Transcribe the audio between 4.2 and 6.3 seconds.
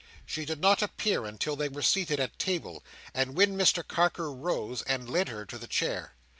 rose and led her to her chair.